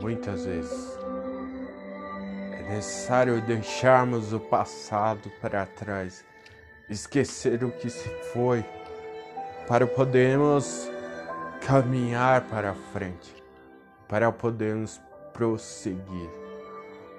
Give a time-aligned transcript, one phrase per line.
[0.00, 0.98] muitas vezes.
[2.52, 6.24] É necessário deixarmos o passado para trás,
[6.88, 8.64] esquecer o que se foi,
[9.66, 10.90] para podermos
[11.66, 13.34] caminhar para frente,
[14.08, 15.00] para podermos
[15.32, 16.30] prosseguir.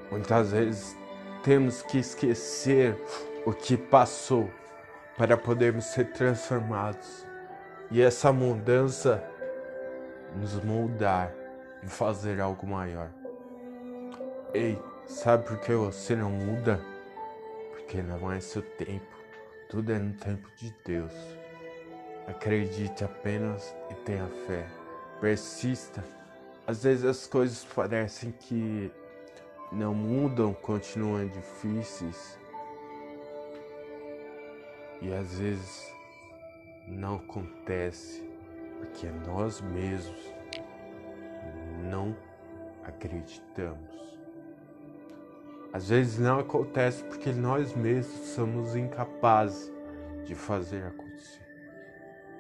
[0.10, 0.96] Muitas vezes
[1.44, 2.98] temos que esquecer
[3.46, 4.50] o que passou
[5.18, 7.26] para podermos ser transformados.
[7.90, 9.24] E essa mudança
[10.36, 11.34] nos moldar
[11.84, 13.10] e fazer algo maior.
[14.54, 16.80] Ei, sabe por que você não muda?
[17.72, 19.06] Porque não é seu tempo,
[19.70, 21.14] tudo é no tempo de Deus.
[22.28, 24.68] Acredite apenas e tenha fé.
[25.22, 26.04] Persista.
[26.66, 28.92] Às vezes as coisas parecem que
[29.72, 32.38] não mudam, continuam difíceis.
[35.02, 35.94] E às vezes
[36.88, 38.24] não acontece
[38.78, 40.37] porque nós mesmos
[41.88, 42.16] não
[42.84, 43.98] acreditamos.
[45.74, 49.72] Às vezes não acontece porque nós mesmos somos incapazes
[50.26, 51.46] de fazer acontecer.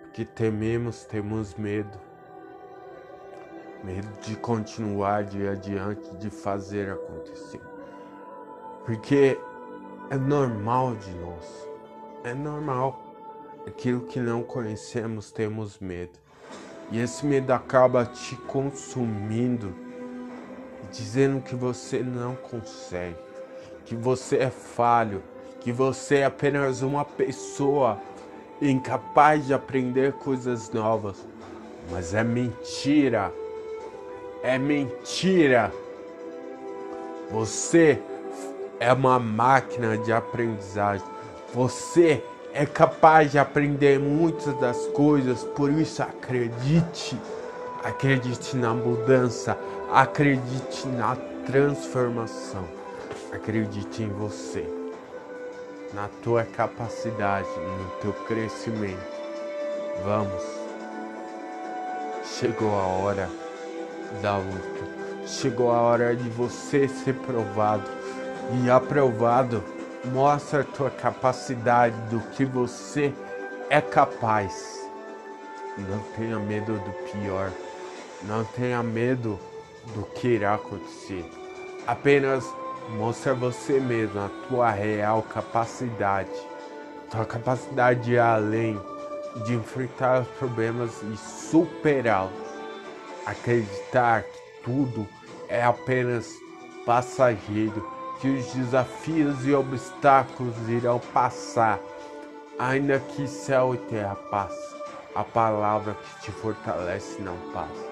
[0.01, 1.99] Porque tememos, temos medo.
[3.83, 7.61] Medo de continuar de adiante, de fazer acontecer.
[8.85, 9.39] Porque
[10.09, 11.69] é normal de nós.
[12.23, 13.03] É normal.
[13.67, 16.17] Aquilo que não conhecemos, temos medo.
[16.91, 19.75] E esse medo acaba te consumindo,
[20.91, 23.17] dizendo que você não consegue,
[23.85, 25.21] que você é falho,
[25.59, 27.99] que você é apenas uma pessoa
[28.61, 31.25] incapaz de aprender coisas novas.
[31.91, 33.33] Mas é mentira.
[34.41, 35.71] É mentira.
[37.31, 38.01] Você
[38.79, 41.05] é uma máquina de aprendizagem.
[41.53, 42.23] Você
[42.57, 47.15] é capaz de aprender muitas das coisas, por isso acredite.
[47.83, 49.55] Acredite na mudança,
[49.93, 52.67] acredite na transformação.
[53.31, 54.67] Acredite em você,
[55.93, 58.97] na tua capacidade, no teu crescimento.
[60.03, 60.43] Vamos.
[62.39, 63.29] Chegou a hora
[64.19, 65.27] da luta.
[65.27, 67.87] Chegou a hora de você ser provado
[68.63, 69.63] e aprovado
[70.11, 73.13] Mostra a tua capacidade do que você
[73.69, 74.87] é capaz.
[75.77, 77.51] Não tenha medo do pior.
[78.23, 79.39] Não tenha medo
[79.93, 81.29] do que irá acontecer.
[81.85, 82.45] Apenas
[82.91, 86.31] mostra você mesmo a tua real capacidade.
[87.09, 88.79] Tua capacidade de ir além,
[89.45, 92.31] de enfrentar os problemas e superá-los.
[93.25, 95.07] Acreditar que tudo
[95.49, 96.29] é apenas
[96.85, 101.79] passageiro que os desafios e obstáculos irão passar,
[102.57, 104.77] ainda que céu e terra passem.
[105.15, 107.87] A palavra que te fortalece não passa.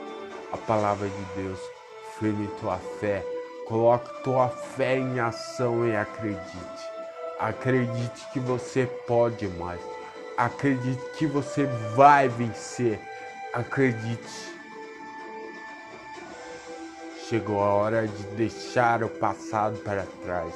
[0.52, 1.60] A palavra de Deus,
[2.20, 3.26] firme tua fé,
[3.68, 6.96] coloque tua fé em ação e acredite.
[7.40, 9.82] Acredite que você pode mais.
[10.38, 11.66] Acredite que você
[11.96, 13.00] vai vencer.
[13.54, 14.55] Acredite
[17.28, 20.54] Chegou a hora de deixar o passado para trás.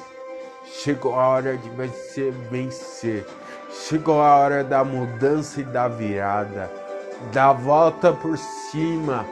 [0.64, 3.26] Chegou a hora de vencer, vencer.
[3.72, 6.70] Chegou a hora da mudança e da virada,
[7.32, 9.26] da volta por cima.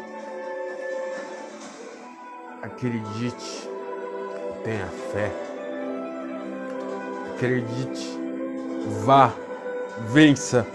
[2.60, 3.70] Acredite,
[4.64, 5.30] tenha fé.
[7.34, 8.18] Acredite,
[9.04, 9.32] vá,
[10.08, 10.66] vença.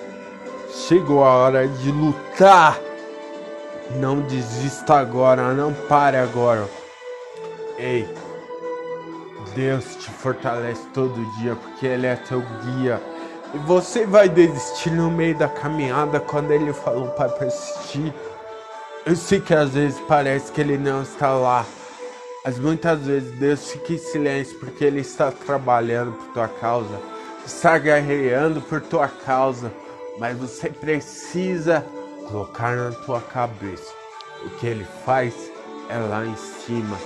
[0.70, 2.80] Chegou a hora de lutar.
[3.96, 6.68] Não desista agora, não pare agora.
[7.78, 8.08] Ei,
[9.56, 13.02] Deus te fortalece todo dia porque Ele é teu guia.
[13.54, 18.14] E você vai desistir no meio da caminhada quando Ele falou para persistir.
[19.06, 21.66] Eu sei que às vezes parece que Ele não está lá.
[22.44, 27.00] Mas muitas vezes Deus fica em silêncio porque Ele está trabalhando por tua causa,
[27.46, 29.72] está guerreando por tua causa.
[30.20, 31.86] Mas você precisa
[32.28, 33.94] colocar na tua cabeça.
[34.46, 35.34] O que ele faz
[35.90, 36.98] é lá em cima,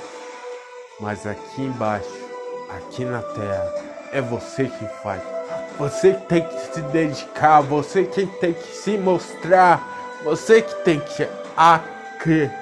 [1.00, 2.10] mas aqui embaixo,
[2.70, 3.74] aqui na terra,
[4.12, 5.22] é você que faz.
[5.78, 9.80] Você que tem que se dedicar, você que tem que se mostrar,
[10.24, 12.58] você que tem que acreditar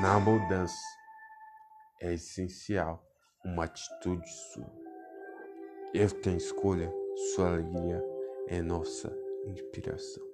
[0.00, 0.74] na mudança.
[2.00, 3.02] É essencial
[3.44, 4.72] uma atitude sua.
[5.92, 6.92] Eu tenho escolha,
[7.34, 8.02] sua alegria
[8.48, 10.33] é nossa inspiração.